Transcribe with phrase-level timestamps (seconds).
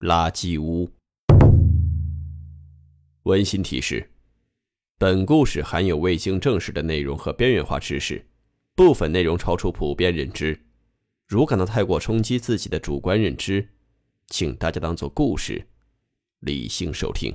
[0.00, 0.90] 垃圾屋。
[3.22, 4.10] 温馨提示：
[4.98, 8.22] 本故事含有未经证实的内容和边缘化知识，
[8.74, 10.58] 部分内容超出普遍认知。
[11.26, 13.66] 如感到太过冲击自己的主观认知，
[14.26, 15.66] 请大家当做故事，
[16.40, 17.34] 理性收听。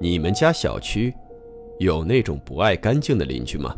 [0.00, 1.12] 你们家小区
[1.80, 3.76] 有那种不爱干净的邻居吗？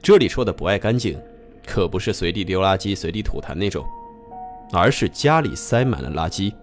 [0.00, 1.20] 这里说的不爱干净，
[1.66, 3.84] 可不是随地丢垃圾、随地吐痰那种，
[4.72, 6.54] 而是家里塞满了垃圾，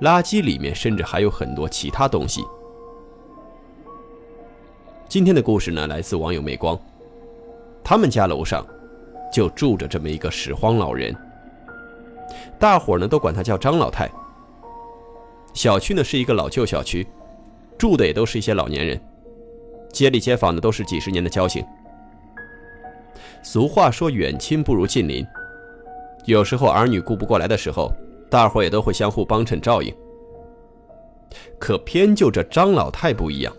[0.00, 2.44] 垃圾里面甚至还有很多其他东西。
[5.08, 6.78] 今天的故事呢，来自网友媚光，
[7.84, 8.64] 他们家楼上
[9.32, 11.14] 就住着这么一个拾荒老人，
[12.58, 14.10] 大伙呢都管他叫张老太。
[15.52, 17.06] 小区呢是一个老旧小区。
[17.78, 19.00] 住的也都是一些老年人，
[19.92, 21.66] 街里街坊的都是几十年的交情。
[23.42, 25.26] 俗话说远亲不如近邻，
[26.24, 27.92] 有时候儿女顾不过来的时候，
[28.30, 29.92] 大伙也都会相互帮衬照应。
[31.58, 33.52] 可偏就这张老太不一样，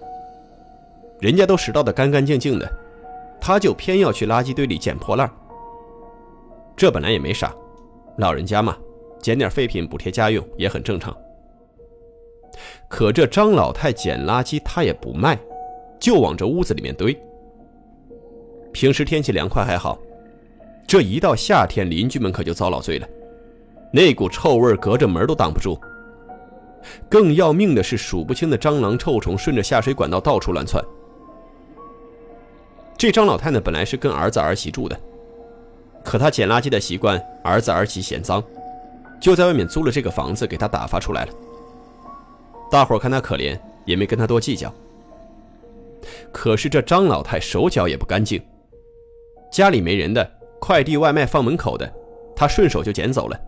[1.20, 2.72] 人家都拾到的干干净净的，
[3.42, 5.30] 他就偏要去垃圾堆里捡破烂。
[6.78, 7.54] 这本来也没啥，
[8.18, 8.78] 老人家嘛，
[9.22, 11.16] 捡点废品补贴家用也很正常。
[12.88, 15.38] 可这张老太捡垃圾，她也不卖，
[16.00, 17.18] 就往这屋子里面堆。
[18.74, 19.98] 平时天气凉快还好，
[20.88, 23.08] 这一到夏天，邻居们可就遭老罪了，
[23.94, 25.80] 那股臭味隔着门都挡不住。
[27.08, 30.84] 更要命的是，数不清的蟑螂、臭虫顺着下水管道到处乱窜。
[32.98, 35.00] 这张老太呢，本来是跟儿子儿媳住的，
[36.04, 38.44] 可她捡垃圾的习惯，儿子儿媳嫌脏，
[39.22, 41.34] 就在外面租了这个房子，给她打发出来了。
[42.72, 44.74] 大伙看她可怜，也没跟她多计较。
[46.34, 48.42] 可是这张老太手脚也不干净，
[49.54, 50.28] 家里没人的，
[50.60, 51.88] 快递外卖放门口的，
[52.36, 53.40] 他顺手就捡走了。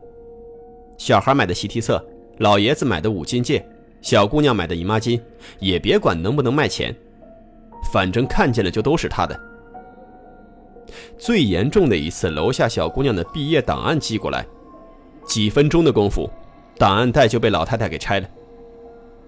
[1.00, 2.06] 小孩买的习题册，
[2.38, 3.68] 老爷子买的五金件，
[4.04, 5.20] 小姑娘买的姨妈巾，
[5.58, 6.96] 也别管能不能卖钱，
[7.92, 9.38] 反正看见了就都是他的。
[11.18, 14.46] 最严重的一次，楼下小姑娘的毕业档案寄过来，
[15.26, 16.30] 几分钟的功夫，
[16.78, 18.30] 档案袋就被老太太给拆了。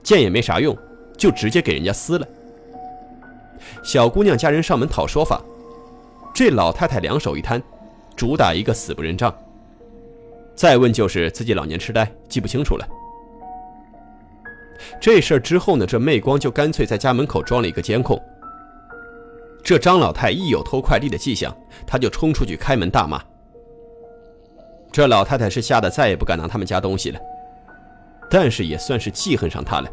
[0.03, 0.77] 见也没啥用，
[1.17, 2.27] 就直接给人家撕了。
[3.83, 5.41] 小姑娘家人上门讨说法，
[6.37, 7.59] 这老太太两手一摊，
[8.15, 9.35] 主打一个死不认账。
[10.53, 12.87] 再问就是自己老年痴呆，记不清楚了。
[15.01, 18.21] 这事儿之后呢，这媚光就干脆在家门口装了一个监控。
[19.63, 21.51] 这张老太一有偷快递的迹象，
[21.87, 23.19] 他就冲出去开门大骂。
[24.91, 27.19] 这老太太是吓得再也不敢拿他们家东西了。
[28.29, 29.89] 但是也算是记恨上他了。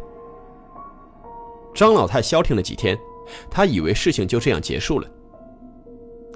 [1.74, 2.98] 张老太消停了几天，
[3.50, 5.08] 他以为事情就这样结束了。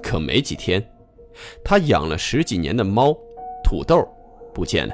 [0.01, 0.83] 可没几天，
[1.63, 3.15] 他养了十几年的猫
[3.63, 4.07] 土豆
[4.53, 4.93] 不见了。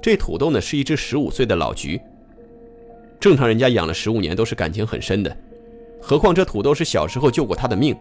[0.00, 2.00] 这土豆呢是一只十五岁的老橘。
[3.20, 5.36] 正常人家养了十五年都是感情很深的，
[6.00, 7.96] 何况这土豆是小时候救过他的命。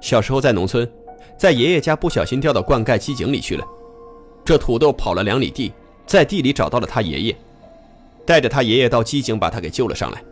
[0.00, 0.90] 小时候在农村，
[1.36, 3.66] 在爷爷家不小心掉到灌溉机井里去了。
[4.44, 5.72] 这土豆跑了两里地，
[6.06, 7.36] 在地里找到了他爷爷，
[8.24, 10.22] 带着他爷爷到机井把他给救了上来。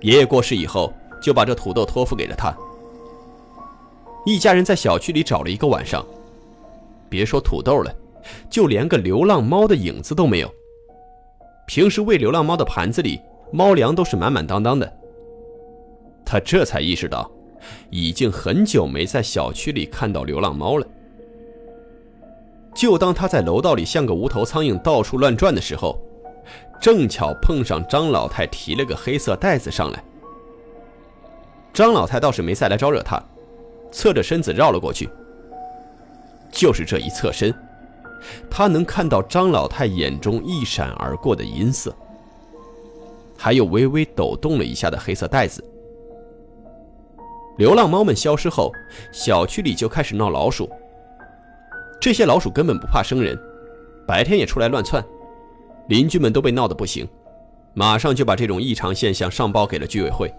[0.00, 2.54] 爷爷过世以后，就把这土豆托付给了他。
[4.26, 6.04] 一家人在小区里找了一个晚上，
[7.08, 7.94] 别说土豆了，
[8.50, 10.54] 就连个流浪猫的影子都没有。
[11.66, 14.92] 平时喂流浪猫的盘子里，猫粮都是满满当当的。
[16.24, 17.30] 他这才意识到，
[17.90, 20.86] 已经很久没在小区里看到流浪猫了。
[22.74, 25.98] 就当他在楼道里像个无头苍蝇到处乱转的时候，
[26.80, 30.02] 正巧碰上张老太提了个黑色袋子上来。
[31.72, 33.22] 张老太倒是没再来招惹他，
[33.90, 35.08] 侧着身子绕了过去。
[36.50, 37.54] 就是这一侧身，
[38.50, 41.94] 他能看到张老太眼中一闪而过的阴色，
[43.38, 45.64] 还有微微抖动了一下的黑色袋子。
[47.56, 48.70] 流浪猫们消失后，
[49.12, 50.70] 小区里就开始闹老鼠。
[51.98, 53.38] 这些老鼠根本不怕生人，
[54.06, 55.02] 白天也出来乱窜，
[55.88, 57.08] 邻居们都被闹得不行，
[57.72, 60.30] 马上就把这种异常现象上报给了居委会。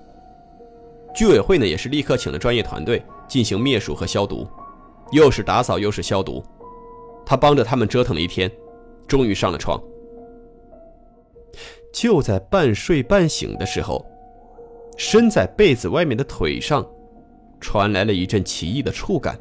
[1.14, 4.48] 居委会呢也是立刻请了专业团队进行灭鼠和消毒，
[5.12, 6.44] 又是打扫又是消毒，
[7.26, 8.52] 他帮着他们折腾了一天，
[9.08, 9.82] 终于上了床。
[11.94, 14.04] 就在半睡半醒的时候，
[14.98, 16.84] 伸在被子外面的腿上，
[17.62, 19.40] 传来了一阵奇异的触感，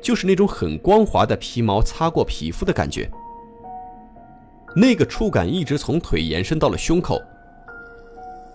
[0.00, 3.08] 就是那种很光滑的皮毛擦过皮肤的感觉。
[4.74, 7.22] 那个触感一直从腿延伸到了胸口。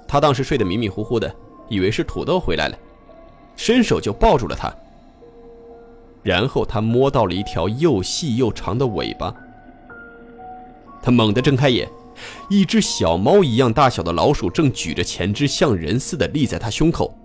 [0.05, 1.33] 他当时睡得迷迷糊糊的，
[1.69, 2.77] 以为是土豆回来了，
[3.55, 4.73] 伸手就抱住了他。
[6.23, 9.33] 然后他摸到了一条又细又长的尾巴，
[11.01, 11.87] 他猛地睁开眼。
[12.49, 17.15] 一只小猫一样大小的老鼠正举着前肢，像人似的立在他胸口。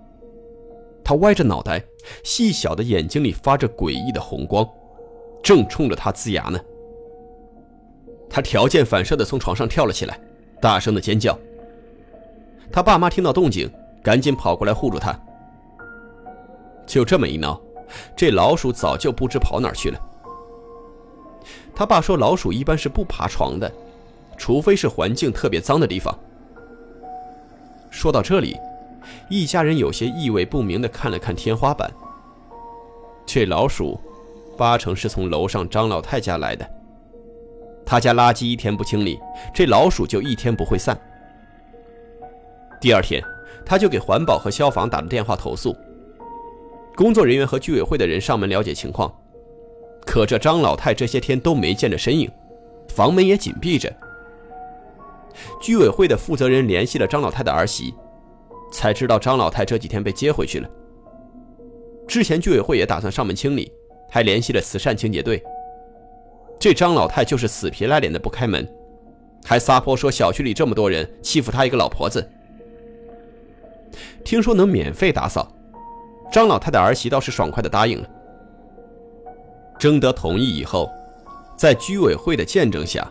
[1.02, 1.82] 他歪着脑袋，
[2.22, 4.68] 细小的眼睛里发着诡异的红光，
[5.42, 6.60] 正冲着他呲牙呢。
[8.28, 10.20] 他条件反射地从床上跳了起来，
[10.60, 11.38] 大声地尖叫。
[12.70, 13.70] 他爸妈听到动静，
[14.02, 15.14] 赶紧跑过来护住他。
[16.86, 17.60] 就这么一闹，
[18.16, 20.00] 这老鼠早就不知跑哪去了。
[21.74, 23.70] 他爸说，老鼠一般是不爬床的。
[24.34, 26.18] 除非是环境特别脏的地方。
[27.90, 28.58] 说到这里，
[29.28, 31.88] 一家人有些意味不明地看了看天花板。
[33.24, 34.00] 这老鼠，
[34.58, 36.68] 八成是从楼上张老太家来的。
[37.86, 39.20] 他家垃圾一天不清理，
[39.54, 40.98] 这老鼠就一天不会散。
[42.80, 43.22] 第二天，
[43.64, 45.76] 他就给环保和消防打了电话投诉。
[46.94, 49.12] 工作人员和居委会的人上门了解情况，
[50.04, 52.30] 可这张老太这些天都没见着身影，
[52.88, 53.90] 房门也紧闭着。
[55.60, 57.94] 居委会的负责人联系了张老太的儿媳，
[58.70, 60.68] 才知道张老太这几天被接回去了。
[62.06, 63.72] 之前居委会也打算上门清理，
[64.10, 65.42] 还联系了慈善清洁队。
[66.60, 68.68] 这张老太就是死皮赖脸的不开门，
[69.42, 72.30] 还撒泼说小区里这么多人欺负她一个老婆子。
[74.24, 75.50] 听说能免费打扫，
[76.30, 78.08] 张老太的儿媳倒是爽快的答应了。
[79.78, 80.90] 征得同意以后，
[81.56, 83.10] 在居委会的见证下。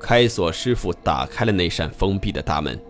[0.00, 2.80] 开锁师傅打开了那扇封闭的大门，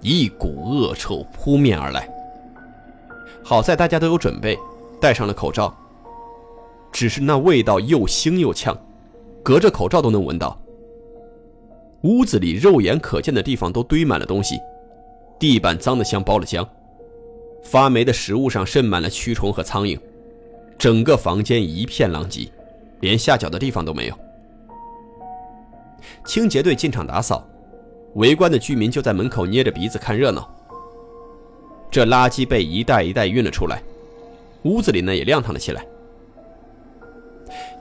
[0.00, 2.08] 一股恶臭扑面而来。
[3.44, 4.58] 好在大家都有准备，
[4.98, 5.76] 戴上了口罩。
[6.90, 8.74] 只是那味道又腥又呛，
[9.42, 10.58] 隔着口罩都能闻到。
[12.04, 14.58] 屋子里肉眼可见的地方都堆满了东西，
[15.38, 16.66] 地板脏得像包了浆，
[17.62, 19.98] 发霉的食物上渗满了蛆虫和苍蝇，
[20.78, 22.48] 整个房间一片狼藉，
[23.00, 24.18] 连下脚的地方都没有。
[26.24, 27.46] 清洁队进场打扫，
[28.14, 30.48] 围观的居民就在门口捏着鼻子看热闹。
[31.90, 33.82] 这垃圾被一袋一袋运了出来，
[34.62, 35.86] 屋子里呢也亮堂了起来。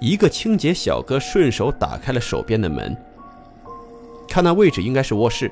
[0.01, 2.95] 一个清洁小哥顺手打开了手边的门，
[4.27, 5.49] 看那位置应该是卧室。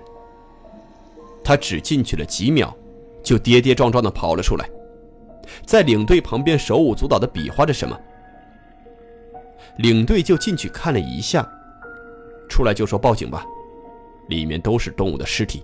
[1.43, 2.75] 他只进去了几秒，
[3.21, 4.69] 就跌跌撞撞地跑了出来，
[5.65, 7.99] 在领队旁边手舞足蹈地比划着什么。
[9.77, 11.47] 领队就进去看了一下。
[12.49, 13.43] 出来就说报警吧，
[14.29, 15.63] 里面都是动物的尸体。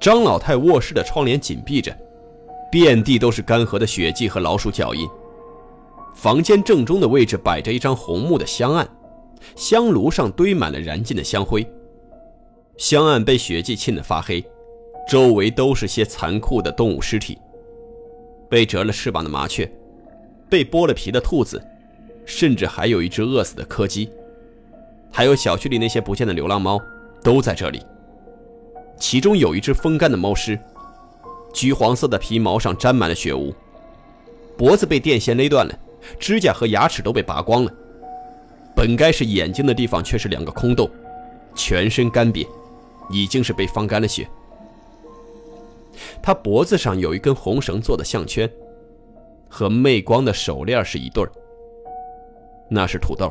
[0.00, 1.96] 张老太卧室的窗帘紧闭着，
[2.72, 5.08] 遍地都是干涸的血迹和老鼠脚印。
[6.14, 8.88] 房间正中的位置摆着一张红木的香案，
[9.54, 11.64] 香炉上堆满了燃尽的香灰。
[12.80, 14.42] 香案被血迹浸得发黑，
[15.06, 17.36] 周围都是些残酷的动物尸体，
[18.48, 19.70] 被折了翅膀的麻雀，
[20.48, 21.62] 被剥了皮的兔子，
[22.24, 24.10] 甚至还有一只饿死的柯基。
[25.12, 26.80] 还有小区里那些不见的流浪猫，
[27.22, 27.82] 都在这里。
[28.98, 30.58] 其中有一只风干的猫尸，
[31.52, 33.52] 橘黄色的皮毛上沾满了血污，
[34.56, 35.78] 脖子被电线勒断了，
[36.18, 37.70] 指甲和牙齿都被拔光了。
[38.74, 40.90] 本该是眼睛的地方却是两个空洞，
[41.54, 42.46] 全身干瘪，
[43.10, 44.28] 已经是被放干了血。
[46.22, 48.50] 他脖子上有一根红绳做的项圈，
[49.48, 51.30] 和媚光的手链是一对儿，
[52.68, 53.30] 那是土豆。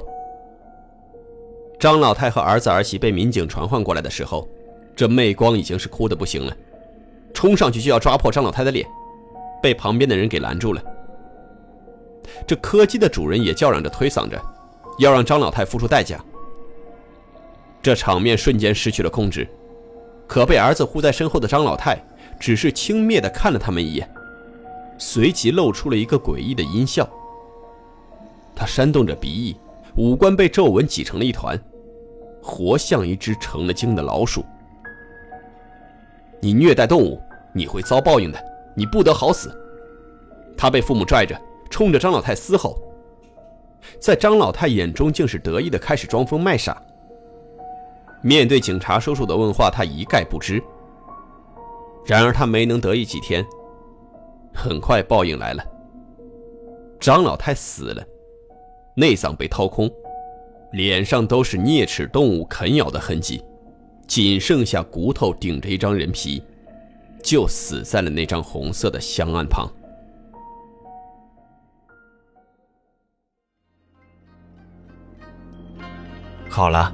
[1.79, 4.47] 张老太和儿子儿媳被民警传唤过来的时候，
[4.95, 6.55] 这媚光已经是哭得不行了，
[7.33, 8.85] 冲上去就要抓破张老太的脸，
[9.61, 10.83] 被旁边的人给拦住了。
[12.45, 14.39] 这柯基的主人也叫嚷着推搡着，
[14.99, 16.23] 要让张老太付出代价。
[17.81, 19.47] 这场面瞬间失去了控制，
[20.29, 21.97] 可被儿子护在身后的张老太
[22.39, 24.07] 只是轻蔑地看了他们一眼，
[24.99, 27.09] 随即露出了一个诡异的阴笑。
[28.55, 29.57] 他扇动着鼻翼，
[29.95, 31.59] 五官被皱纹挤成了一团。
[32.43, 34.45] 活像一只成了精的老鼠。
[36.39, 37.19] 你虐待动物，
[37.51, 38.39] 你会遭报应的，
[38.75, 39.51] 你不得好死。
[40.55, 41.35] 他被父母拽着，
[41.71, 42.79] 冲着张老太嘶吼，
[43.99, 46.81] 在张老太眼中竟是得意的开始装疯卖傻。
[48.21, 50.61] 面对警察叔叔的问话，他一概不知。
[52.05, 53.45] 然而他没能得意几天，
[54.53, 55.63] 很快报应来了。
[56.99, 58.05] 张老太死了，
[58.95, 59.89] 内脏被掏空，
[60.73, 63.43] 脸上都是啮齿动物啃咬的痕迹，
[64.07, 66.43] 仅剩下骨头顶着一张人皮，
[67.23, 69.69] 就死在了那张红色的香案旁。
[76.49, 76.93] 好了，